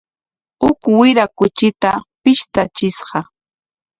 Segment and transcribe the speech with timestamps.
[0.63, 1.89] Huk wira kuchita
[2.21, 3.19] pishtachishqa.